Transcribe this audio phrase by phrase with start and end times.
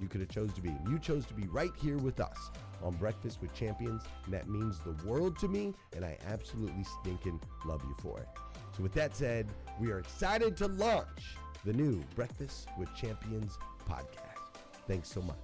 [0.00, 0.70] you could have chose to be.
[0.88, 2.50] You chose to be right here with us
[2.82, 7.40] on Breakfast with Champions, and that means the world to me, and I absolutely stinking
[7.64, 8.28] love you for it.
[8.76, 9.48] So with that said,
[9.80, 13.58] we are excited to launch the new Breakfast with Champions
[13.88, 14.60] podcast.
[14.86, 15.36] Thanks so much.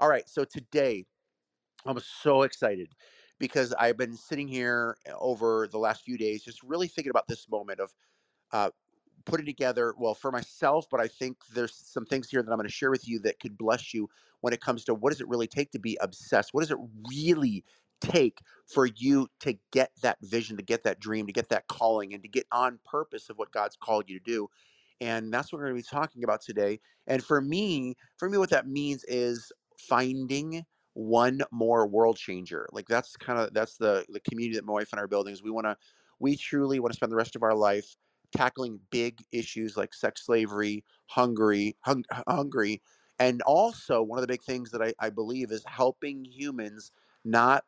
[0.00, 1.06] All right, so today
[1.86, 2.88] I'm so excited
[3.38, 7.48] because I've been sitting here over the last few days just really thinking about this
[7.48, 7.92] moment of
[8.52, 8.70] uh,
[9.24, 12.68] putting together, well, for myself, but I think there's some things here that I'm going
[12.68, 14.08] to share with you that could bless you
[14.40, 16.52] when it comes to what does it really take to be obsessed?
[16.52, 16.78] What does it
[17.08, 17.64] really
[18.00, 22.14] take for you to get that vision, to get that dream, to get that calling,
[22.14, 24.48] and to get on purpose of what God's called you to do?
[25.00, 26.80] And that's what we're going to be talking about today.
[27.06, 30.64] And for me, for me, what that means is finding
[30.94, 32.68] one more world changer.
[32.72, 35.32] Like that's kind of that's the the community that my wife and I are building.
[35.32, 35.76] Is we want to
[36.20, 37.96] we truly want to spend the rest of our life
[38.32, 42.82] tackling big issues like sex slavery, Hungary, hung, Hungry,
[43.18, 46.92] and also one of the big things that I, I believe is helping humans
[47.24, 47.64] not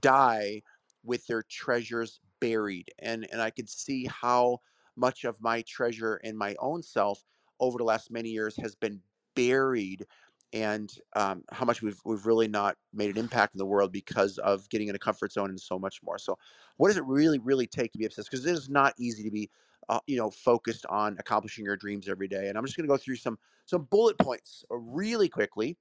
[0.00, 0.62] die
[1.02, 2.90] with their treasures buried.
[2.98, 4.60] And and I could see how
[4.96, 7.24] much of my treasure in my own self
[7.60, 9.02] over the last many years has been
[9.34, 10.06] buried
[10.52, 14.38] and um, how much we've we've really not made an impact in the world because
[14.38, 16.18] of getting in a comfort zone and so much more.
[16.18, 16.38] So,
[16.76, 18.30] what does it really really take to be obsessed?
[18.30, 19.50] Because it is not easy to be
[19.88, 22.48] uh, you know, focused on accomplishing your dreams every day.
[22.48, 25.76] And I'm just going to go through some some bullet points really quickly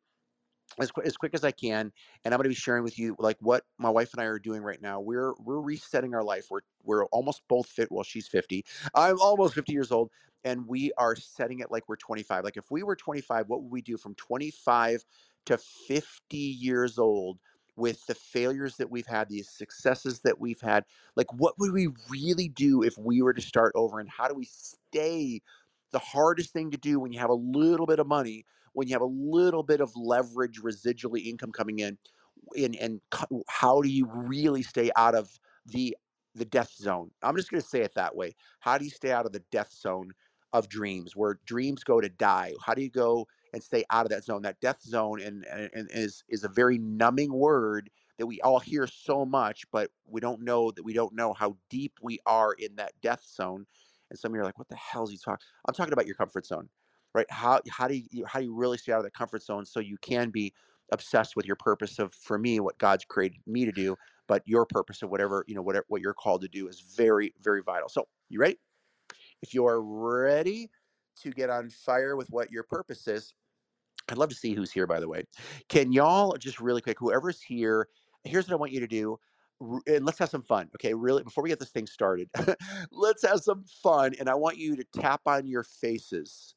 [0.80, 1.92] as, qu- as quick as I can,
[2.24, 4.40] and I'm going to be sharing with you like what my wife and I are
[4.40, 5.00] doing right now.
[5.00, 6.48] We're we're resetting our life.
[6.50, 7.92] We're we're almost both fit.
[7.92, 8.66] Well, she's 50.
[8.96, 10.12] I'm almost 50 years old,
[10.44, 12.44] and we are setting it like we're 25.
[12.44, 15.06] Like if we were 25, what would we do from 25
[15.46, 17.40] to 50 years old?
[17.75, 20.86] With the failures that we've had, these successes that we've had,
[21.16, 24.00] like what would we really do if we were to start over?
[24.00, 25.42] And how do we stay?
[25.92, 28.94] The hardest thing to do when you have a little bit of money when you
[28.96, 31.98] have a little bit of leverage residually income coming in
[32.58, 33.02] and and
[33.50, 35.96] how do you really stay out of the
[36.36, 39.12] the death zone i'm just going to say it that way how do you stay
[39.12, 40.12] out of the death zone
[40.54, 44.10] of dreams where dreams go to die how do you go and stay out of
[44.10, 48.28] that zone that death zone and, and, and is is a very numbing word that
[48.28, 51.94] we all hear so much but we don't know that we don't know how deep
[52.02, 53.66] we are in that death zone
[54.10, 56.06] and some of you are like what the hell is he talking i'm talking about
[56.06, 56.70] your comfort zone
[57.14, 57.30] right?
[57.30, 59.80] How how do you how do you really stay out of that comfort zone so
[59.80, 60.54] you can be
[60.92, 63.96] obsessed with your purpose of for me what God's created me to do,
[64.28, 67.34] but your purpose of whatever you know whatever what you're called to do is very
[67.42, 67.90] very vital.
[67.90, 68.60] So you ready?
[69.42, 70.70] If you're ready
[71.22, 73.34] to get on fire with what your purpose is,
[74.10, 74.88] I'd love to see who's here.
[74.88, 75.26] By the way,
[75.70, 77.88] can y'all just really quick, whoever's here,
[78.24, 79.20] here's what I want you to do
[79.88, 80.70] and let's have some fun.
[80.76, 82.30] Okay, really, before we get this thing started,
[82.92, 84.14] let's have some fun.
[84.20, 86.56] And I want you to tap on your faces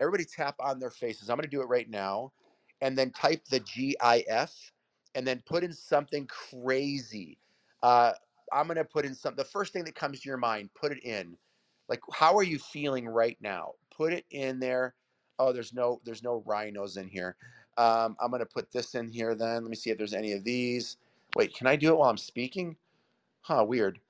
[0.00, 1.30] Everybody tap on their faces.
[1.30, 2.32] I'm going to do it right now.
[2.82, 4.72] And then type the GIF
[5.14, 7.38] and then put in something crazy.
[7.82, 8.12] Uh,
[8.52, 10.92] I'm going to put in some, the first thing that comes to your mind, put
[10.92, 11.36] it in.
[11.88, 13.72] Like, how are you feeling right now?
[13.96, 14.94] Put it in there.
[15.38, 17.36] Oh, there's no, there's no rhinos in here.
[17.78, 19.62] Um, I'm going to put this in here then.
[19.62, 20.96] Let me see if there's any of these.
[21.36, 22.76] Wait, can I do it while I'm speaking?
[23.42, 24.00] Huh, weird.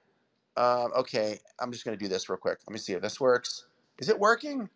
[0.56, 2.58] Um, okay, I'm just going to do this real quick.
[2.67, 3.67] Let me see if this works.
[3.99, 4.69] Is it working?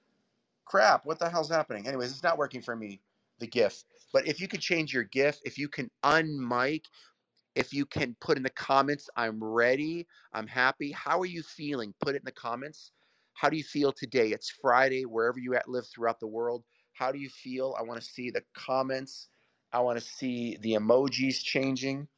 [0.70, 1.88] crap, what the hell's happening?
[1.88, 3.00] Anyways, it's not working for me,
[3.40, 3.84] the GIF.
[4.12, 6.84] But if you could change your GIF, if you can unmic,
[7.56, 10.92] if you can put in the comments, I'm ready, I'm happy.
[10.92, 11.92] How are you feeling?
[12.00, 12.92] Put it in the comments.
[13.34, 14.28] How do you feel today?
[14.28, 16.64] It's Friday, wherever you at live throughout the world.
[16.92, 17.74] How do you feel?
[17.78, 19.28] I want to see the comments.
[19.72, 22.08] I want to see the emojis changing.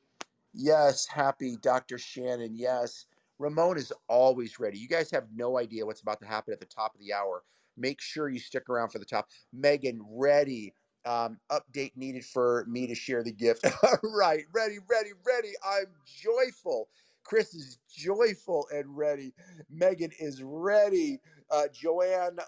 [0.54, 1.98] Yes, happy, Dr.
[1.98, 2.54] Shannon.
[2.54, 3.06] Yes.
[3.38, 4.78] Ramon is always ready.
[4.78, 7.42] You guys have no idea what's about to happen at the top of the hour.
[7.76, 9.28] Make sure you stick around for the top.
[9.52, 10.74] Megan, ready.
[11.04, 13.66] Um, update needed for me to share the gift.
[14.04, 15.52] right, ready, ready, ready.
[15.64, 16.88] I'm joyful.
[17.24, 19.34] Chris is joyful and ready.
[19.70, 21.20] Megan is ready.
[21.50, 22.38] Uh, Joanne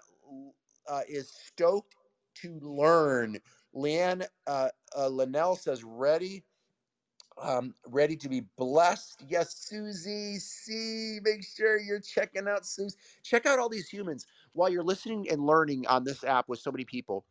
[0.87, 1.95] uh, is stoked
[2.35, 3.37] to learn.
[3.75, 6.45] Leanne uh, uh, Linnell says ready.
[7.41, 9.25] Um, ready to be blessed.
[9.27, 11.19] Yes, Susie C.
[11.21, 12.97] Make sure you're checking out Susie.
[13.23, 16.71] Check out all these humans while you're listening and learning on this app with so
[16.71, 17.25] many people,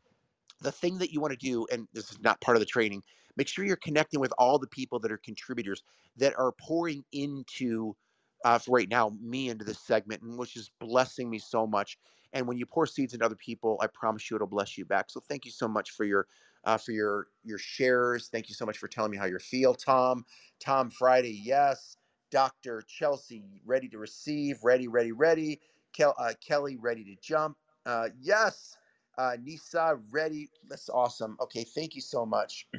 [0.60, 3.02] the thing that you want to do, and this is not part of the training,
[3.36, 5.82] make sure you're connecting with all the people that are contributors
[6.16, 7.96] that are pouring into,
[8.44, 11.98] uh, for right now, me into this segment, and which is blessing me so much.
[12.32, 15.08] And when you pour seeds into other people, I promise you it'll bless you back.
[15.08, 16.26] So thank you so much for your
[16.64, 18.28] uh, for your your shares.
[18.28, 20.24] Thank you so much for telling me how you feel, Tom.
[20.60, 21.96] Tom Friday, yes.
[22.30, 22.82] Dr.
[22.88, 25.60] Chelsea, ready to receive, ready, ready, ready.
[25.92, 27.56] Kel, uh, Kelly ready to jump.
[27.86, 28.76] Uh, yes.
[29.16, 30.50] Uh, Nisa ready.
[30.68, 31.36] That's awesome.
[31.40, 32.66] Okay, thank you so much.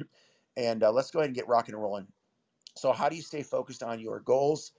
[0.56, 2.06] And uh, let's go ahead and get rocking and rolling.
[2.76, 4.72] So, how do you stay focused on your goals?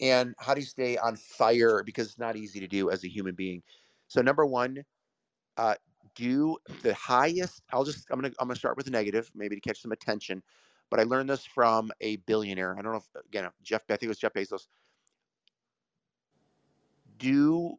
[0.00, 1.82] And how do you stay on fire?
[1.82, 3.62] Because it's not easy to do as a human being.
[4.08, 4.84] So, number one,
[5.56, 5.74] uh,
[6.14, 7.62] do the highest.
[7.72, 8.06] I'll just.
[8.10, 8.34] I'm gonna.
[8.40, 10.42] I'm gonna start with the negative, maybe to catch some attention.
[10.90, 12.76] But I learned this from a billionaire.
[12.78, 13.82] I don't know if again Jeff.
[13.88, 14.66] I think it was Jeff Bezos
[17.18, 17.76] do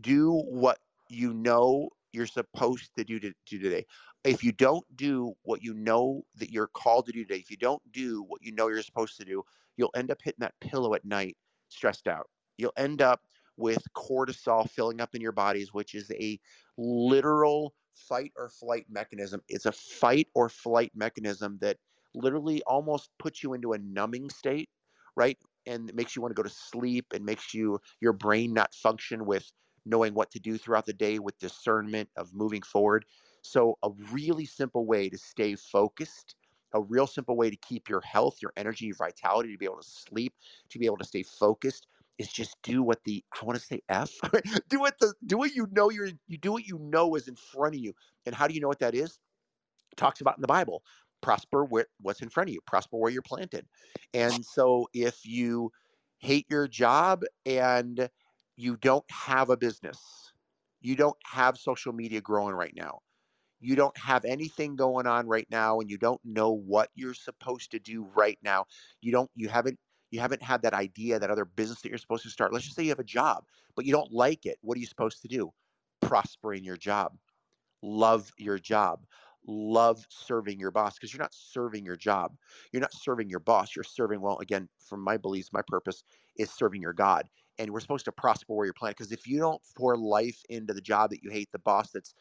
[0.00, 3.84] do what you know you're supposed to do to, to today.
[4.24, 7.56] If you don't do what you know that you're called to do today, if you
[7.56, 9.44] don't do what you know you're supposed to do,
[9.76, 11.36] you'll end up hitting that pillow at night
[11.68, 12.28] stressed out.
[12.56, 13.20] You'll end up
[13.56, 16.40] with cortisol filling up in your bodies, which is a
[16.78, 19.42] literal fight or flight mechanism.
[19.48, 21.76] It's a fight or flight mechanism that
[22.14, 24.70] literally almost puts you into a numbing state,
[25.16, 25.38] right?
[25.66, 29.26] and makes you want to go to sleep and makes you your brain not function
[29.26, 29.50] with
[29.86, 33.06] knowing what to do throughout the day with discernment of moving forward.
[33.42, 36.36] So a really simple way to stay focused,
[36.74, 39.80] a real simple way to keep your health, your energy, your vitality, to be able
[39.80, 40.34] to sleep,
[40.70, 41.86] to be able to stay focused
[42.18, 44.10] is just do what the I want to say F.
[44.68, 47.36] do what the do what you know you're you do what you know is in
[47.36, 47.94] front of you.
[48.24, 49.18] And how do you know what that is?
[49.92, 50.82] It talks about in the Bible
[51.22, 53.66] prosper where, what's in front of you, prosper where you're planted.
[54.14, 55.72] And so if you
[56.18, 58.08] hate your job and
[58.56, 60.32] you don't have a business,
[60.80, 63.00] you don't have social media growing right now,
[63.60, 67.70] you don't have anything going on right now, and you don't know what you're supposed
[67.70, 68.64] to do right now,
[69.00, 69.78] you don't, you haven't,
[70.10, 72.52] you haven't had that idea, that other business that you're supposed to start.
[72.52, 73.44] Let's just say you have a job,
[73.74, 74.56] but you don't like it.
[74.62, 75.52] What are you supposed to do?
[76.00, 77.16] Prosper in your job,
[77.82, 79.04] love your job,
[79.46, 82.36] love serving your boss because you're not serving your job.
[82.72, 83.74] You're not serving your boss.
[83.74, 86.04] You're serving, well, again, from my beliefs, my purpose
[86.36, 87.28] is serving your God.
[87.58, 88.98] And we're supposed to prosper where you're planted.
[88.98, 92.14] Because if you don't pour life into the job that you hate, the boss that's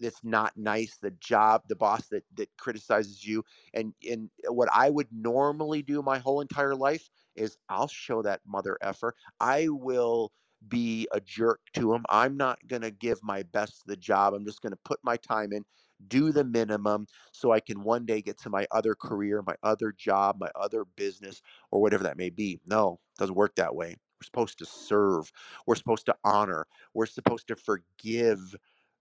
[0.00, 3.44] that's not nice, the job, the boss that that criticizes you,
[3.74, 8.40] and and what I would normally do my whole entire life is I'll show that
[8.46, 9.14] mother effer.
[9.40, 10.32] I will
[10.68, 12.04] be a jerk to him.
[12.08, 14.34] I'm not to give my best to the job.
[14.34, 15.64] I'm just to put my time in,
[16.08, 19.92] do the minimum so I can one day get to my other career, my other
[19.92, 22.60] job, my other business, or whatever that may be.
[22.66, 23.96] No, doesn't work that way.
[24.20, 25.32] We're supposed to serve,
[25.66, 28.56] we're supposed to honor, we're supposed to forgive.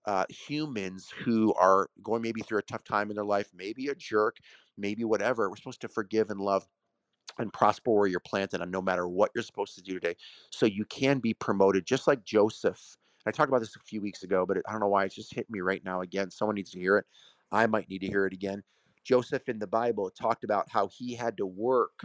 [0.06, 3.96] Uh, humans who are going maybe through a tough time in their life, maybe a
[3.96, 4.38] jerk,
[4.78, 5.50] maybe whatever.
[5.50, 6.66] We're supposed to forgive and love
[7.38, 10.16] and prosper where you're planted on no matter what you're supposed to do today.
[10.52, 12.98] So you can be promoted just like Joseph.
[13.26, 15.34] I talked about this a few weeks ago, but I don't know why it's just
[15.34, 16.32] hit me right now again.
[16.32, 17.06] Someone needs to hear it.
[17.52, 18.64] I might need to hear it again.
[19.04, 22.02] Joseph in the Bible talked about how he had to work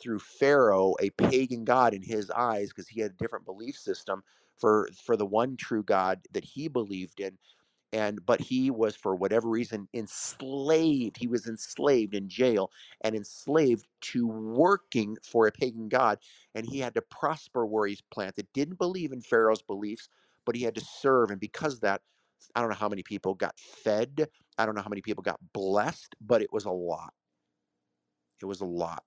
[0.00, 4.22] through Pharaoh, a pagan god in his eyes, because he had a different belief system
[4.56, 7.38] for for the one true God that he believed in
[7.92, 11.16] and but he was for whatever reason enslaved.
[11.16, 12.70] He was enslaved in jail
[13.02, 16.18] and enslaved to working for a pagan god
[16.54, 18.46] and he had to prosper where he's planted.
[18.52, 20.08] Didn't believe in pharaoh's beliefs
[20.44, 22.02] but he had to serve and because of that
[22.54, 24.28] i don't know how many people got fed.
[24.58, 27.14] I don't know how many people got blessed but it was a lot.
[28.40, 29.04] It was a lot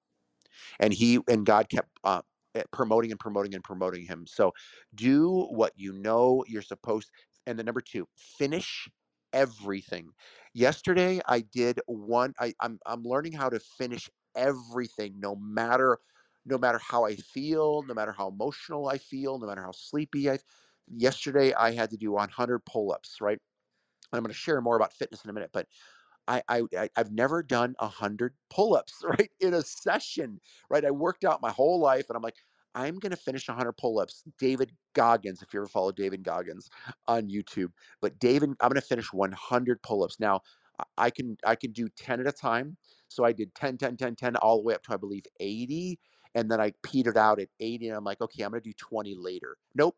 [0.80, 2.22] and he and god kept uh,
[2.56, 4.52] eh, promoting and promoting and promoting him so
[4.96, 7.10] do what you know you're supposed
[7.48, 8.90] and the number two, finish
[9.34, 10.10] everything.
[10.54, 12.34] Yesterday I did one.
[12.40, 15.98] I, I'm I'm learning how to finish everything, no matter
[16.46, 20.30] no matter how I feel, no matter how emotional I feel, no matter how sleepy
[20.30, 20.40] I.
[20.88, 23.18] Yesterday I had to do 100 pull-ups.
[23.22, 23.40] Right.
[24.12, 25.68] I'm going to share more about fitness in a minute, but
[26.28, 30.40] I, I I've never done a hundred pull-ups right in a session.
[30.70, 30.86] Right.
[30.86, 32.38] I worked out my whole life, and I'm like,
[32.74, 34.24] I'm going to finish 100 pull-ups.
[34.40, 36.70] David Goggins, if you ever follow David Goggins
[37.08, 40.20] on YouTube, but David, I'm going to finish 100 pull-ups.
[40.20, 40.42] Now,
[40.98, 42.78] I can I can do 10 at a time.
[43.08, 46.00] So I did 10, 10, 10, 10, all the way up to I believe 80,
[46.36, 48.74] and then I petered out at 80, and I'm like, okay, I'm going to do
[48.74, 49.58] 20 later.
[49.76, 49.98] Nope,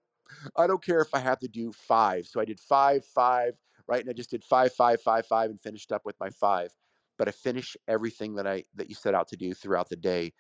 [0.58, 2.28] I don't care if I have to do five.
[2.28, 3.54] So I did five, five,
[3.88, 6.70] right, and I just did five, five, five, five, and finished up with my five.
[7.18, 10.34] But I finish everything that I that you set out to do throughout the day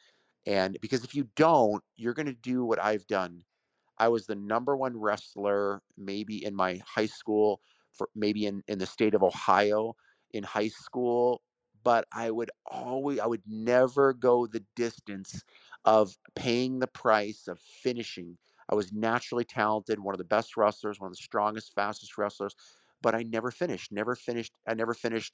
[0.45, 3.43] and because if you don't, you're going to do what I've done.
[3.97, 7.61] I was the number one wrestler, maybe in my high school,
[7.93, 9.95] for maybe in, in the state of Ohio
[10.31, 11.41] in high school.
[11.83, 15.43] But I would always, I would never go the distance
[15.85, 18.37] of paying the price of finishing.
[18.69, 22.55] I was naturally talented, one of the best wrestlers, one of the strongest, fastest wrestlers,
[23.03, 24.53] but I never finished, never finished.
[24.67, 25.33] I never finished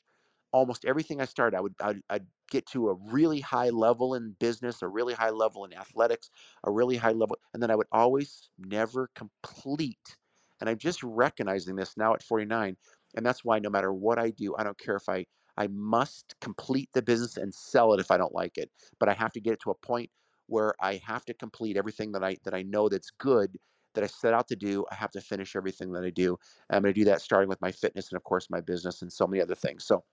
[0.52, 4.36] almost everything I started, I would I'd, I'd, get to a really high level in
[4.40, 6.32] business, a really high level in athletics,
[6.64, 10.18] a really high level, and then I would always never complete.
[10.60, 12.76] And I'm just recognizing this now at 49,
[13.16, 15.26] and that's why no matter what I do, I don't care if I
[15.58, 19.14] I must complete the business and sell it if I don't like it, but I
[19.14, 20.10] have to get it to a point
[20.48, 23.58] where I have to complete everything that I that I know that's good
[23.93, 24.86] that I set out to do.
[24.91, 26.38] I have to finish everything that I do.
[26.69, 29.01] And I'm going to do that starting with my fitness and of course my business
[29.01, 29.86] and so many other things.
[29.86, 30.03] So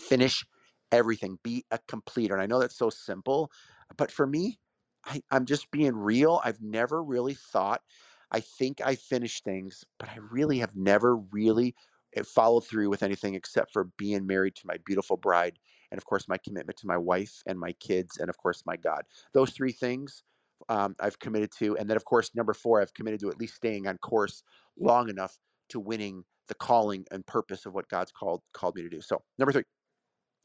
[0.00, 0.44] finish
[0.92, 2.34] everything, be a completer.
[2.34, 3.50] And I know that's so simple,
[3.96, 4.58] but for me,
[5.04, 6.40] I, I'm just being real.
[6.44, 7.82] I've never really thought,
[8.30, 11.74] I think I finish things, but I really have never really
[12.16, 15.58] eh, followed through with anything except for being married to my beautiful bride
[15.90, 18.76] and of course my commitment to my wife and my kids and of course my
[18.76, 20.24] god those three things
[20.68, 23.54] um, i've committed to and then of course number four i've committed to at least
[23.54, 24.42] staying on course
[24.78, 28.88] long enough to winning the calling and purpose of what god's called called me to
[28.88, 29.64] do so number three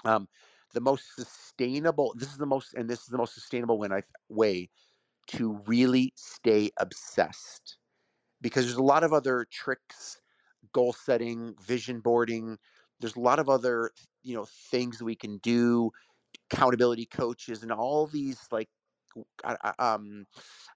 [0.06, 0.28] um,
[0.74, 2.14] the most sustainable.
[2.16, 3.90] This is the most, and this is the most sustainable way,
[4.30, 4.70] way
[5.28, 7.78] to really stay obsessed,
[8.42, 10.22] because there's a lot of other tricks,
[10.74, 12.58] goal setting, vision boarding.
[13.00, 13.92] There's a lot of other,
[14.24, 15.92] you know, things that we can do,
[16.52, 18.70] accountability coaches, and all these like,
[19.80, 20.26] um,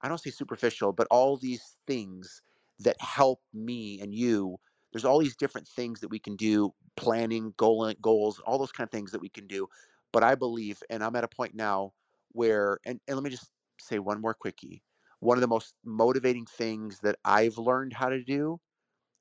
[0.02, 2.42] I don't say superficial, but all these things
[2.80, 4.58] that help me and you
[4.92, 8.88] there's all these different things that we can do planning goal goals all those kind
[8.88, 9.68] of things that we can do
[10.12, 11.94] but i believe and i'm at a point now
[12.32, 14.82] where and, and let me just say one more quickie
[15.24, 18.60] one of the most motivating things that I've learned how to do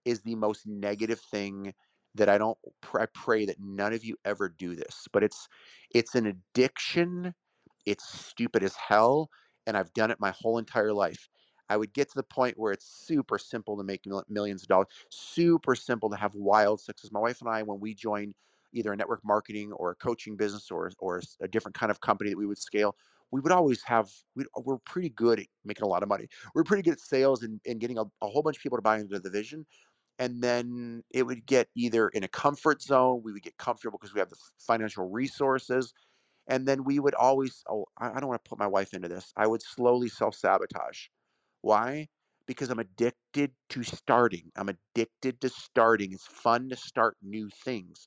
[0.05, 1.73] is the most negative thing
[2.15, 2.59] that I don't
[2.93, 5.49] I pray that none of you ever do this, but it's
[5.95, 7.35] it's an addiction.
[7.87, 9.31] It's stupid as hell
[9.67, 11.29] and I've done it my whole entire life.
[11.69, 14.89] I would get to the point where it's super simple to make millions of dollars,
[15.11, 17.11] super simple to have wild success.
[17.13, 18.35] My wife and I, when we joined
[18.75, 22.31] either a network marketing or a coaching business or, or a different kind of company
[22.31, 22.97] that we would scale,
[23.31, 26.29] we would always have, we we're pretty good at making a lot of money.
[26.55, 28.83] We're pretty good at sales and, and getting a, a whole bunch of people to
[28.83, 29.65] buy into the vision.
[30.19, 34.13] And then it would get either in a comfort zone, we would get comfortable because
[34.13, 35.95] we have the financial resources
[36.49, 39.33] and then we would always oh i, don't want to put my wife into this
[39.37, 41.07] i would slowly self-sabotage.
[41.61, 42.09] Why?
[42.47, 48.07] Because i'm addicted to starting i'm addicted to starting it's fun to start new things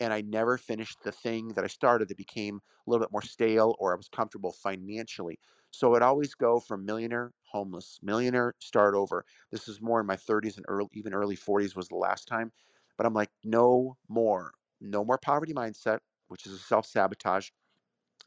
[0.00, 3.22] and i never finished the thing that i started that became a little bit more
[3.22, 5.38] stale or i was comfortable financially.
[5.74, 9.24] So it always go from millionaire homeless millionaire start over.
[9.50, 12.52] This is more in my 30s and early even early 40s was the last time
[12.96, 15.98] but i'm like no more no more poverty mindset
[16.28, 17.48] which is a self-sabotage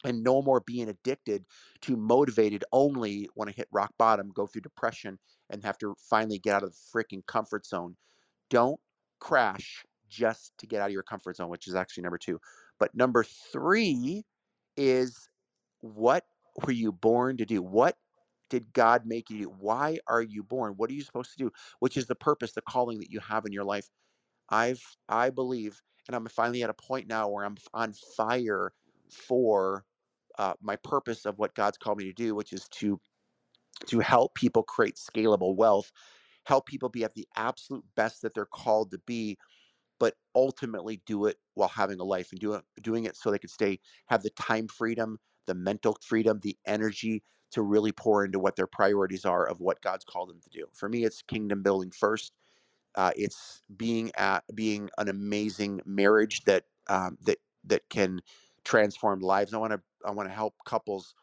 [0.06, 1.46] and no more being addicted
[1.82, 5.20] to motivated only when I hit rock bottom, go through depression,
[5.50, 7.96] and have to finally get out of the freaking comfort zone.
[8.50, 8.80] Don't
[9.20, 12.40] crash just to get out of your comfort zone, which is actually number two.
[12.80, 14.24] But number three
[14.78, 15.30] is
[15.82, 16.26] what
[16.64, 17.62] were you born to do?
[17.62, 17.98] What
[18.50, 19.54] did God make you do?
[19.60, 20.74] Why are you born?
[20.78, 21.52] What are you supposed to do?
[21.80, 23.90] Which is the purpose, the calling that you have in your life.
[24.50, 28.72] I've I believe, and I'm finally at a point now where I'm on fire
[29.10, 29.86] for
[30.40, 33.00] uh, my purpose of what God's called me to do, which is to
[33.88, 35.92] to help people create scalable wealth,
[36.46, 39.38] help people be at the absolute best that they're called to be,
[40.00, 43.50] but ultimately do it while having a life and doing doing it so they can
[43.50, 48.56] stay have the time freedom, the mental freedom, the energy to really pour into what
[48.56, 50.68] their priorities are of what God's called them to do.
[50.74, 52.34] For me, it's kingdom building first.
[52.96, 58.22] Uh, it's being at being an amazing marriage that um, that that can
[58.66, 59.54] transform lives.
[59.54, 61.16] I want to I want to help couples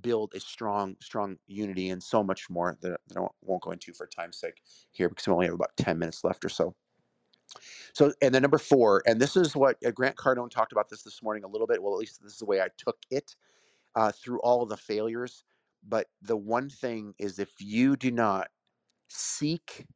[0.00, 4.06] build a strong, strong unity and so much more that, I won't go into for
[4.06, 6.74] time's sake here because we only have about 10 minutes left or so.
[7.92, 11.02] So, and then number four, and this is what uh, Grant Cardone talked about this
[11.02, 11.82] this morning a little bit.
[11.82, 13.34] Well, at least this is the way I took it
[13.96, 15.44] uh, through all of the failures.
[15.86, 18.48] But the one thing is if you do not
[19.08, 19.86] seek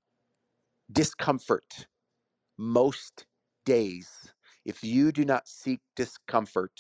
[0.90, 1.86] discomfort
[2.58, 3.26] most
[3.64, 4.32] days,
[4.64, 6.72] if you do not seek discomfort,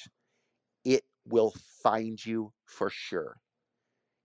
[1.26, 3.40] will find you for sure.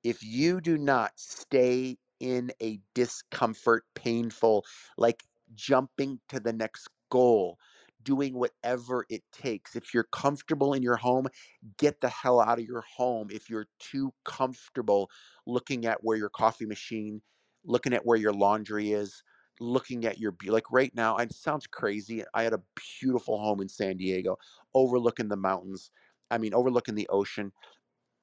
[0.04, 4.66] If you do not stay in a discomfort, painful,
[4.98, 5.24] like
[5.56, 7.58] jumping to the next goal,
[8.04, 9.76] doing whatever it takes.
[9.76, 11.28] If you're comfortable in your home,
[11.78, 13.30] get the hell out of your home.
[13.32, 15.10] If you're too comfortable
[15.46, 17.22] looking at where your coffee machine,
[17.64, 19.24] looking at where your laundry is,
[19.60, 22.24] looking at your like right now, it sounds crazy.
[22.34, 22.64] I had a
[23.02, 24.38] beautiful home in San Diego,
[24.74, 25.92] overlooking the mountains.
[26.32, 27.52] I mean, overlooking the ocean.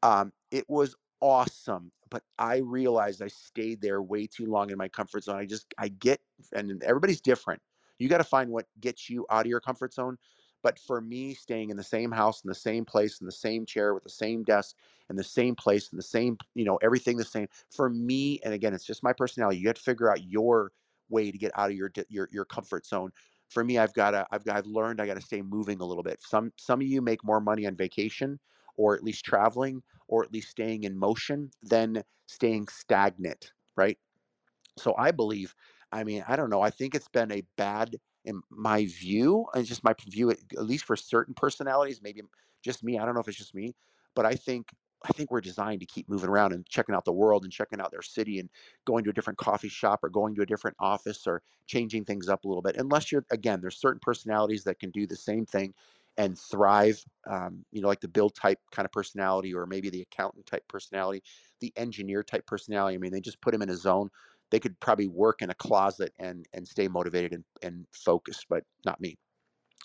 [0.02, 4.88] Um, it was awesome, but I realized I stayed there way too long in my
[4.88, 5.36] comfort zone.
[5.38, 6.20] I just, I get,
[6.52, 7.60] and everybody's different.
[7.98, 10.18] You got to find what gets you out of your comfort zone.
[10.62, 13.64] But for me, staying in the same house, in the same place, in the same
[13.66, 14.74] chair, with the same desk,
[15.08, 17.46] in the same place, in the same, you know, everything the same.
[17.70, 19.58] For me, and again, it's just my personality.
[19.58, 20.72] You have to figure out your
[21.08, 23.12] way to get out of your your your comfort zone
[23.48, 25.84] for me i've got to i've got i've learned i got to stay moving a
[25.84, 26.20] little bit.
[26.22, 28.38] Some some of you make more money on vacation
[28.76, 33.98] or at least traveling or at least staying in motion than staying stagnant right?
[34.78, 35.54] So i believe
[35.92, 39.64] i mean i don't know i think it's been a bad in my view and
[39.64, 42.20] just my view at least for certain personalities maybe
[42.62, 43.74] just me i don't know if it's just me
[44.14, 44.68] but i think
[45.04, 47.80] I think we're designed to keep moving around and checking out the world and checking
[47.80, 48.48] out their city and
[48.84, 52.28] going to a different coffee shop or going to a different office or changing things
[52.28, 52.76] up a little bit.
[52.76, 55.74] Unless you're, again, there's certain personalities that can do the same thing
[56.16, 60.00] and thrive, um, you know, like the build type kind of personality or maybe the
[60.00, 61.22] accountant type personality,
[61.60, 62.94] the engineer type personality.
[62.94, 64.10] I mean, they just put them in a zone.
[64.50, 68.64] They could probably work in a closet and and stay motivated and, and focused, but
[68.84, 69.18] not me.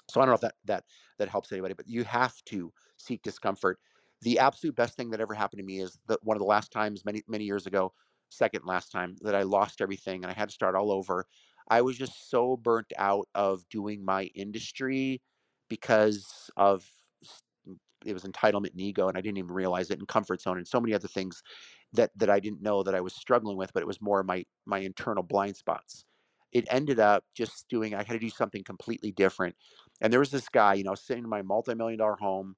[0.10, 0.86] So I don't know if that that
[1.18, 3.80] that helps anybody, but you have to seek discomfort
[4.22, 6.72] the absolute best thing that ever happened to me is that one of the last
[6.72, 7.94] times many many years ago
[8.30, 11.26] second last time that i lost everything and i had to start all over.
[11.70, 15.22] I was just so burnt out of doing my industry
[15.70, 16.86] because of
[18.06, 20.68] it was entitlement and ego and i didn't even realize it and comfort zone and
[20.68, 21.44] so many other things
[21.94, 24.46] that that i didn't know that i was struggling with but it was more my
[24.66, 26.06] my internal blind spots.
[26.52, 29.56] It ended up just doing i had to do something completely different.
[30.02, 32.56] And there was this guy you know sitting in my multi-million dollar home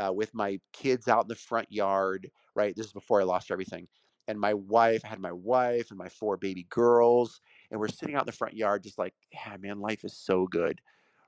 [0.00, 2.74] uh, with my kids out in the front yard, right?
[2.76, 3.86] This is before I lost everything.
[4.28, 8.14] and my wife I had my wife and my four baby girls, and we're sitting
[8.14, 10.80] out in the front yard, just like, yeah, man, life is so good,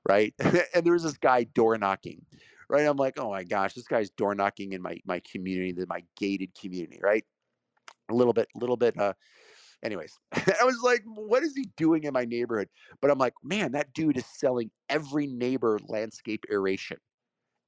[0.07, 0.33] right?
[0.39, 2.25] and there was this guy door knocking,
[2.69, 2.87] right?
[2.87, 6.51] I'm like, oh my gosh, this guy's door knocking in my my community, my gated
[6.59, 7.25] community, right?
[8.09, 9.13] A little bit, a little bit, uh,
[9.83, 12.69] anyways, I was like, what is he doing in my neighborhood?
[13.01, 16.97] But I'm like, man, that dude is selling every neighbor landscape aeration.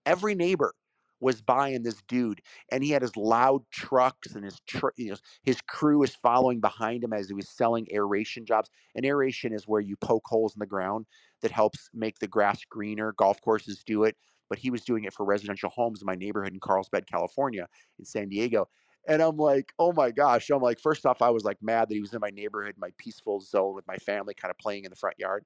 [0.05, 0.73] Every neighbor
[1.19, 5.17] was buying this dude, and he had his loud trucks and his tr- you know,
[5.43, 8.69] his crew is following behind him as he was selling aeration jobs.
[8.95, 11.05] And aeration is where you poke holes in the ground
[11.41, 13.13] that helps make the grass greener.
[13.13, 14.15] Golf courses do it,
[14.49, 17.67] but he was doing it for residential homes in my neighborhood in Carlsbad, California,
[17.99, 18.67] in San Diego.
[19.07, 20.49] And I'm like, oh my gosh.
[20.49, 22.89] I'm like, first off, I was like mad that he was in my neighborhood, my
[22.97, 25.45] peaceful zone with my family, kind of playing in the front yard.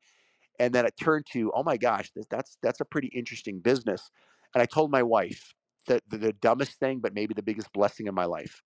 [0.60, 4.10] And then it turned to, oh my gosh, that's that's a pretty interesting business.
[4.54, 5.54] And I told my wife
[5.90, 8.64] that the, the dumbest thing, but maybe the biggest blessing in my life.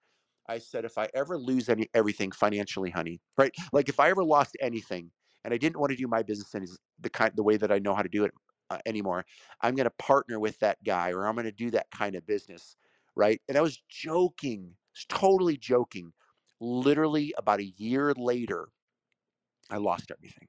[0.47, 3.53] I said, if I ever lose any everything financially, honey, right?
[3.73, 5.11] Like if I ever lost anything,
[5.45, 6.67] and I didn't want to do my business in
[6.99, 8.33] the kind the way that I know how to do it
[8.69, 9.25] uh, anymore,
[9.61, 12.25] I'm going to partner with that guy, or I'm going to do that kind of
[12.27, 12.77] business,
[13.15, 13.41] right?
[13.49, 14.75] And I was joking
[15.09, 16.13] totally joking.
[16.59, 18.69] Literally, about a year later,
[19.69, 20.47] I lost everything.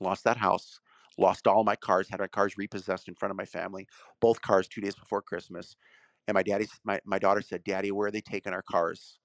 [0.00, 0.80] Lost that house,
[1.18, 3.86] lost all my cars, had my cars repossessed in front of my family,
[4.20, 5.76] both cars two days before Christmas.
[6.26, 9.18] And my daddy, my, my daughter said, Daddy, where are they taking our cars?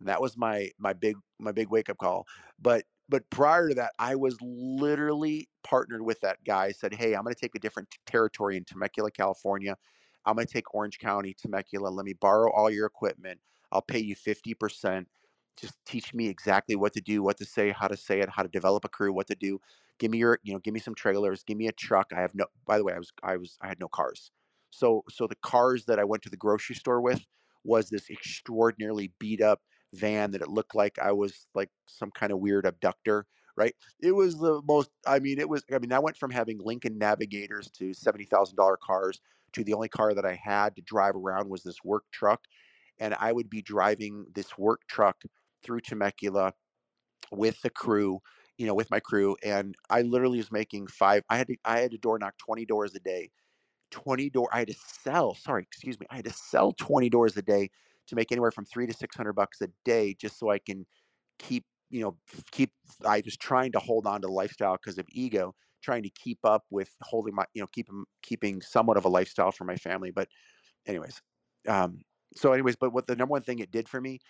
[0.00, 2.26] And that was my my big my big wake up call.
[2.60, 6.72] But but prior to that, I was literally partnered with that guy.
[6.72, 9.76] Said, Hey, I'm going to take a different territory in Temecula, California.
[10.26, 11.88] I'm going to take Orange County, Temecula.
[11.88, 13.40] Let me borrow all your equipment.
[13.72, 15.06] I'll pay you 50%.
[15.56, 18.42] Just teach me exactly what to do, what to say, how to say it, how
[18.42, 19.60] to develop a crew, what to do.
[19.98, 22.08] Give me your, you know, give me some trailers, give me a truck.
[22.16, 24.30] I have no by the way, I was I was I had no cars.
[24.70, 27.24] So so the cars that I went to the grocery store with
[27.64, 29.62] was this extraordinarily beat up
[29.94, 33.26] van that it looked like I was like some kind of weird abductor,
[33.56, 33.74] right?
[34.00, 36.98] It was the most I mean, it was I mean, I went from having Lincoln
[36.98, 39.20] Navigators to $70,000 cars
[39.52, 42.40] to the only car that I had to drive around was this work truck
[42.98, 45.22] and I would be driving this work truck
[45.62, 46.52] through Temecula
[47.32, 48.20] with the crew,
[48.58, 51.24] you know, with my crew, and I literally was making five.
[51.28, 53.30] I had to I had to door knock twenty doors a day,
[53.90, 54.48] twenty door.
[54.52, 55.34] I had to sell.
[55.34, 56.06] Sorry, excuse me.
[56.10, 57.70] I had to sell twenty doors a day
[58.06, 60.86] to make anywhere from three to six hundred bucks a day, just so I can
[61.38, 62.16] keep you know
[62.52, 62.72] keep.
[63.04, 66.64] I was trying to hold on to lifestyle because of ego, trying to keep up
[66.70, 70.10] with holding my you know keeping keeping somewhat of a lifestyle for my family.
[70.10, 70.28] But
[70.86, 71.20] anyways,
[71.68, 72.02] um,
[72.36, 74.20] so anyways but what the number one thing it did for me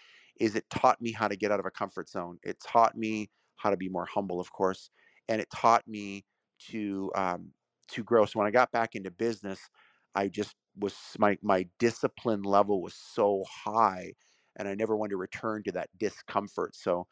[0.40, 3.30] is it taught me how to get out of a comfort zone it taught me
[3.56, 4.90] how to be more humble of course
[5.28, 6.24] and it taught me
[6.58, 7.52] to um,
[7.88, 9.68] to grow so when i got back into business
[10.14, 14.12] i just was my my discipline level was so high
[14.56, 17.06] and i never wanted to return to that discomfort so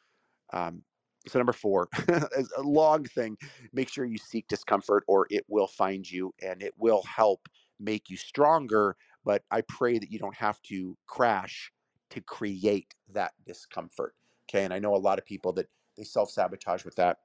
[0.52, 0.82] um,
[1.28, 3.36] so number four a long thing
[3.72, 8.10] make sure you seek discomfort or it will find you and it will help make
[8.10, 11.72] you stronger but I pray that you don't have to crash
[12.10, 14.14] to create that discomfort.
[14.48, 14.64] Okay.
[14.64, 17.18] And I know a lot of people that they self sabotage with that.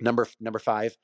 [0.00, 0.96] Number number five,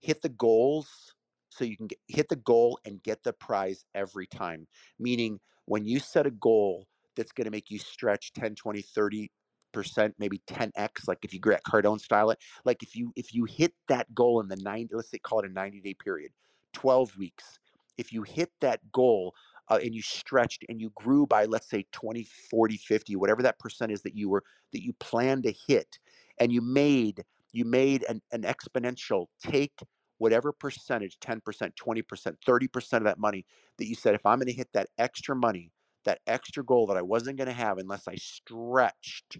[0.00, 1.14] hit the goals
[1.50, 4.66] so you can get, hit the goal and get the prize every time.
[4.98, 6.86] Meaning when you set a goal
[7.16, 9.30] that's going to make you stretch 10, 20, 30
[9.72, 13.44] percent maybe 10x like if you Grant Cardone style it like if you if you
[13.44, 16.32] hit that goal in the 90 let's say call it a 90 day period
[16.72, 17.60] 12 weeks
[17.96, 19.32] if you hit that goal
[19.70, 23.58] uh, and you stretched and you grew by let's say 20 40 50 whatever that
[23.58, 25.98] percent is that you were that you planned to hit
[26.38, 29.80] and you made you made an, an exponential take
[30.18, 33.46] whatever percentage 10% 20% 30% of that money
[33.78, 35.72] that you said if i'm going to hit that extra money
[36.04, 39.38] that extra goal that i wasn't going to have unless i stretched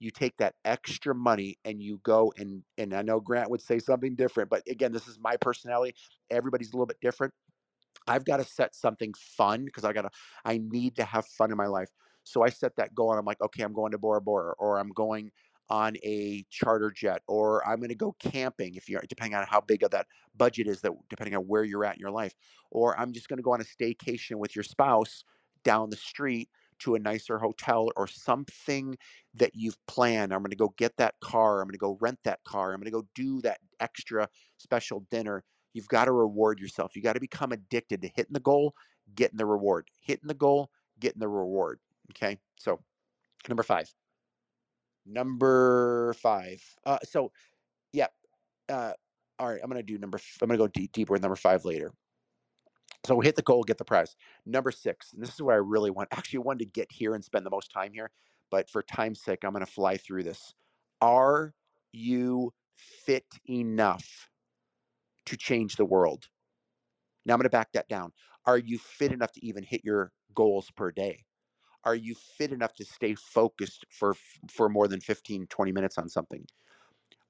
[0.00, 3.78] you take that extra money and you go and and i know grant would say
[3.78, 5.94] something different but again this is my personality
[6.30, 7.32] everybody's a little bit different
[8.10, 10.10] I've got to set something fun because I got to,
[10.44, 11.88] I need to have fun in my life.
[12.24, 14.78] So I set that goal and I'm like, okay, I'm going to Bora Bora or
[14.78, 15.30] I'm going
[15.68, 19.60] on a charter jet or I'm going to go camping if you're depending on how
[19.60, 22.34] big of that budget is that depending on where you're at in your life
[22.72, 25.22] or I'm just going to go on a staycation with your spouse
[25.62, 26.48] down the street
[26.80, 28.96] to a nicer hotel or something
[29.34, 30.32] that you've planned.
[30.32, 31.60] I'm going to go get that car.
[31.60, 32.72] I'm going to go rent that car.
[32.72, 36.96] I'm going to go do that extra special dinner You've got to reward yourself.
[36.96, 38.74] You got to become addicted to hitting the goal,
[39.14, 39.88] getting the reward.
[40.00, 41.80] Hitting the goal, getting the reward.
[42.12, 42.38] Okay.
[42.58, 42.80] So,
[43.48, 43.92] number five.
[45.06, 46.62] Number five.
[46.84, 47.32] Uh, so,
[47.92, 48.08] yeah.
[48.68, 48.92] Uh,
[49.38, 49.60] all right.
[49.62, 51.92] I'm going to do number, I'm going to go deep, deeper with number five later.
[53.06, 54.14] So hit the goal, get the prize.
[54.44, 57.24] Number six, and this is where I really want, actually wanted to get here and
[57.24, 58.10] spend the most time here,
[58.50, 60.54] but for time's sake, I'm going to fly through this.
[61.00, 61.54] Are
[61.92, 64.29] you fit enough
[65.30, 66.28] to change the world?
[67.24, 68.12] Now I'm going to back that down.
[68.46, 71.24] Are you fit enough to even hit your goals per day?
[71.84, 74.14] Are you fit enough to stay focused for
[74.50, 76.44] for more than 15 20 minutes on something?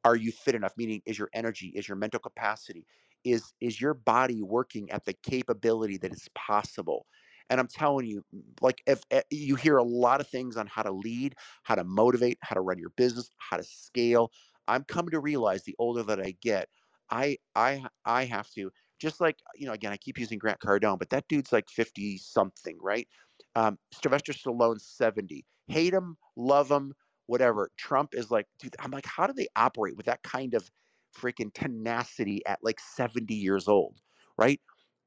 [0.05, 2.87] Are you fit enough meaning is your energy, is your mental capacity,
[3.25, 7.07] is is your body working at the capability that is possible?
[7.49, 8.25] And I'm telling you,
[8.61, 11.35] like if, if you hear a lot of things on how to lead,
[11.65, 14.31] how to motivate, how to run your business, how to scale,
[14.69, 16.69] I'm coming to realize the older that I get,
[17.11, 20.99] I I I have to just like you know again I keep using Grant Cardone,
[20.99, 23.09] but that dude's like 50 something, right?
[23.55, 25.47] Um, Sylvester Stallone 70.
[25.69, 26.95] Hate him, love him,
[27.27, 27.71] whatever.
[27.77, 30.71] Trump is like, dude, I'm like, how do they operate with that kind of
[31.17, 34.01] freaking tenacity at like 70 years old,
[34.39, 34.61] right?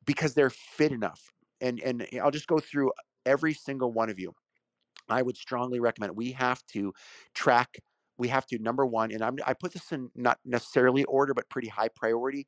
[0.05, 1.31] Because they're fit enough.
[1.61, 2.91] And and I'll just go through
[3.25, 4.33] every single one of you.
[5.09, 6.93] I would strongly recommend we have to
[7.33, 7.77] track
[8.17, 11.49] we have to number one and I'm, i put this in not necessarily order but
[11.49, 12.47] pretty high priority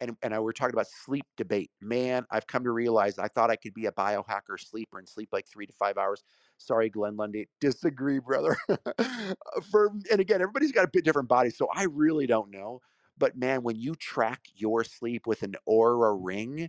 [0.00, 1.70] and and I were talking about sleep debate.
[1.80, 5.30] Man, I've come to realize I thought I could be a biohacker sleeper and sleep
[5.32, 6.22] like three to five hours.
[6.58, 8.56] Sorry, Glenn Lundy, disagree, brother.
[8.98, 12.80] Uh, for and again, everybody's got a bit different body, so I really don't know.
[13.16, 16.68] But man, when you track your sleep with an Oura ring,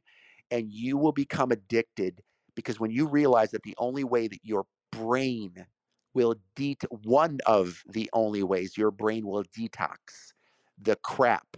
[0.52, 2.22] and you will become addicted
[2.56, 5.66] because when you realize that the only way that your brain
[6.14, 10.34] will det one of the only ways your brain will detox
[10.82, 11.58] the crap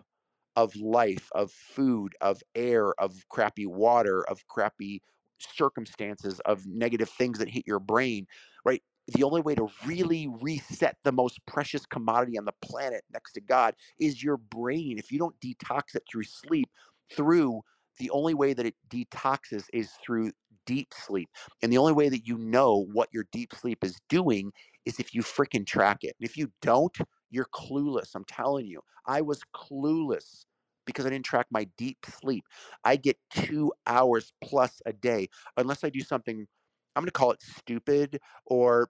[0.55, 5.01] of life, of food, of air, of crappy water, of crappy
[5.39, 8.27] circumstances, of negative things that hit your brain,
[8.65, 8.83] right?
[9.07, 13.41] The only way to really reset the most precious commodity on the planet next to
[13.41, 14.97] God is your brain.
[14.97, 16.69] If you don't detox it through sleep,
[17.11, 17.61] through
[17.97, 20.31] the only way that it detoxes is through
[20.65, 21.30] deep sleep.
[21.62, 24.52] And the only way that you know what your deep sleep is doing
[24.86, 26.15] is if you freaking track it.
[26.19, 26.95] And if you don't,
[27.30, 28.15] you're clueless.
[28.15, 30.45] I'm telling you, I was clueless
[30.86, 32.45] because I didn't track my deep sleep.
[32.84, 36.47] I get two hours plus a day, unless I do something,
[36.95, 38.89] I'm going to call it stupid or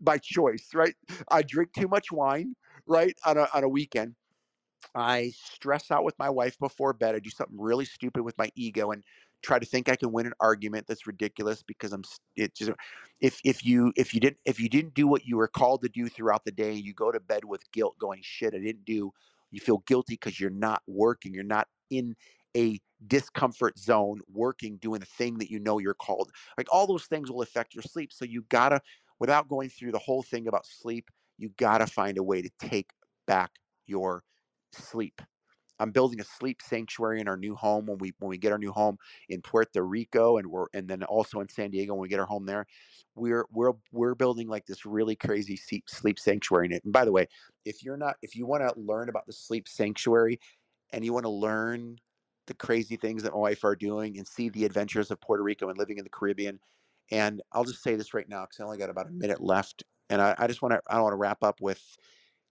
[0.00, 0.94] by choice, right?
[1.30, 2.54] I drink too much wine,
[2.86, 4.14] right, on a, on a weekend.
[4.94, 7.14] I stress out with my wife before bed.
[7.14, 9.02] I do something really stupid with my ego and
[9.42, 12.02] try to think I can win an argument that's ridiculous because I'm
[12.36, 12.72] it just
[13.20, 15.88] if if you if you didn't if you didn't do what you were called to
[15.88, 19.12] do throughout the day, you go to bed with guilt going shit, I didn't do
[19.50, 22.14] you feel guilty because you're not working, you're not in
[22.56, 26.30] a discomfort zone working doing the thing that you know you're called.
[26.56, 28.12] Like all those things will affect your sleep.
[28.12, 28.80] So you got to
[29.18, 32.50] without going through the whole thing about sleep, you got to find a way to
[32.58, 32.90] take
[33.26, 33.50] back
[33.86, 34.24] your
[34.72, 35.20] sleep.
[35.78, 38.58] I'm building a sleep sanctuary in our new home when we when we get our
[38.58, 42.08] new home in Puerto Rico and we're and then also in San Diego when we
[42.08, 42.66] get our home there.
[43.14, 46.84] We're we're we're building like this really crazy sleep sanctuary in it.
[46.84, 47.28] And by the way,
[47.64, 50.40] if you're not if you want to learn about the sleep sanctuary
[50.92, 51.98] and you want to learn
[52.46, 55.68] the crazy things that my wife are doing and see the adventures of Puerto Rico
[55.68, 56.60] and living in the Caribbean.
[57.10, 59.84] And I'll just say this right now because I only got about a minute left.
[60.10, 61.82] And I, I just want to I want to wrap up with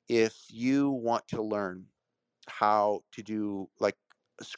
[0.07, 1.85] if you want to learn
[2.49, 3.95] how to do like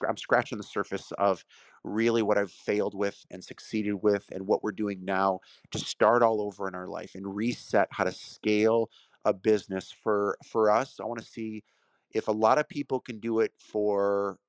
[0.07, 1.45] I'm scratching the surface of
[1.83, 5.39] really what I've failed with and succeeded with and what we're doing now
[5.71, 8.89] to start all over in our life and reset how to scale
[9.25, 10.99] a business for for us.
[10.99, 11.63] I want to see
[12.11, 14.39] if a lot of people can do it for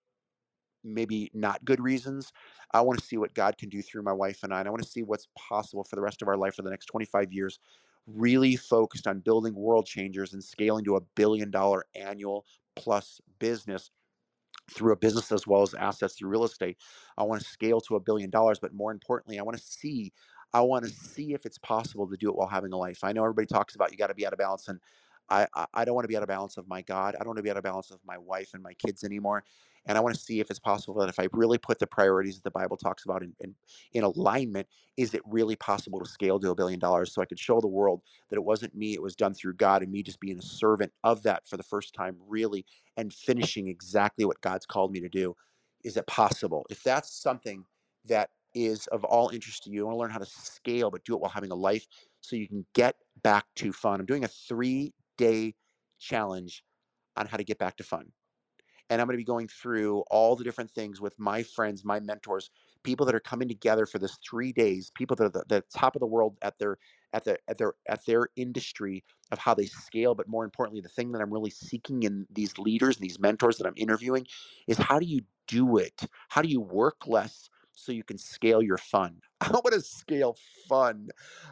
[0.85, 2.33] maybe not good reasons.
[2.73, 4.61] I want to see what God can do through my wife and I.
[4.61, 6.71] And I want to see what's possible for the rest of our life for the
[6.71, 7.59] next 25 years
[8.07, 12.45] really focused on building world changers and scaling to a billion dollar annual
[12.79, 13.91] plus business
[14.71, 16.79] through a business as well as assets through real estate.
[17.17, 20.13] I want to scale to a billion dollars, but more importantly, I want to see
[20.53, 23.05] I want to see if it's possible to do it while having a life.
[23.05, 24.81] I know everybody talks about you got to be out of balance and
[25.31, 27.15] I, I don't want to be out of balance of my God.
[27.15, 29.45] I don't want to be out of balance of my wife and my kids anymore.
[29.89, 32.37] And I want to see if it's possible that if I really put the priorities
[32.37, 33.55] that the Bible talks about in, in,
[33.93, 37.39] in alignment, is it really possible to scale to a billion dollars so I could
[37.39, 40.21] show the world that it wasn't me, it was done through God and me just
[40.21, 44.67] being a servant of that for the first time, really, and finishing exactly what God's
[44.67, 45.35] called me to do.
[45.85, 46.67] Is it possible?
[46.71, 47.65] If that's something
[48.07, 51.05] that is of all interest to you, you want to learn how to scale, but
[51.05, 51.87] do it while having a life
[52.21, 54.01] so you can get back to fun.
[54.01, 55.55] I'm doing a three day
[55.99, 56.65] challenge
[57.17, 58.13] on how to get back to fun.
[58.91, 62.01] And I'm going to be going through all the different things with my friends, my
[62.01, 62.51] mentors,
[62.83, 65.97] people that are coming together for this three days, people that are the, the top
[65.97, 66.79] of the world at their
[67.13, 70.15] at the at their at their industry of how they scale.
[70.15, 73.67] But more importantly, the thing that I'm really seeking in these leaders these mentors that
[73.67, 74.27] I'm interviewing
[74.67, 76.03] is how do you do it?
[76.29, 79.21] How do you work less so you can scale your fun?
[79.41, 80.37] I want to scale
[80.69, 81.11] fun.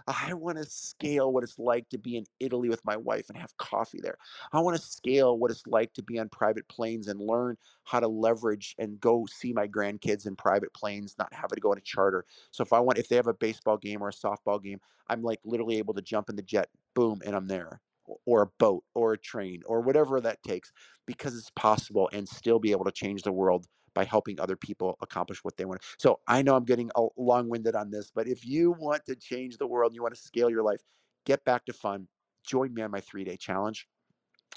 [0.09, 3.39] I want to scale what it's like to be in Italy with my wife and
[3.39, 4.17] have coffee there.
[4.53, 8.01] I want to scale what it's like to be on private planes and learn how
[8.01, 11.79] to leverage and go see my grandkids in private planes, not having to go on
[11.79, 12.25] a charter.
[12.51, 15.23] So if I want, if they have a baseball game or a softball game, I'm
[15.23, 17.81] like literally able to jump in the jet, boom, and I'm there
[18.25, 20.73] or a boat or a train or whatever that takes
[21.07, 23.67] because it's possible and still be able to change the world
[23.97, 25.81] by helping other people accomplish what they want.
[25.99, 29.57] So I know I'm getting long winded on this, but if you want to change
[29.57, 30.83] the world, you want to scale your life,
[31.25, 32.07] get back to fun,
[32.47, 33.89] join me on my three day challenge.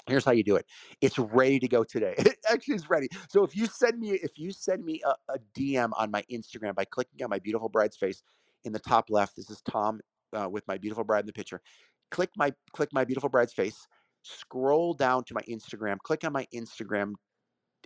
[0.06, 0.66] Here's how you do it.
[1.00, 2.14] It's ready to go today.
[2.18, 3.08] It actually is ready.
[3.28, 6.74] So if you send me if you send me a, a DM on my Instagram
[6.74, 8.22] by clicking on my beautiful bride's face
[8.64, 10.00] in the top left, this is Tom
[10.34, 11.62] uh, with my beautiful bride in the picture.
[12.10, 13.86] Click my click my beautiful bride's face.
[14.22, 15.96] Scroll down to my Instagram.
[15.98, 17.14] Click on my Instagram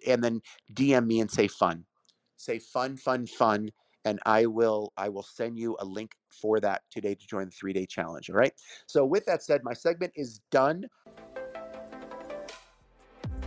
[0.07, 0.40] and then
[0.73, 1.85] DM me and say fun.
[2.37, 3.71] Say fun, fun, fun.
[4.05, 7.53] And I will I will send you a link for that today to join the
[7.53, 8.29] three day challenge.
[8.29, 8.53] All right.
[8.87, 10.85] So with that said, my segment is done.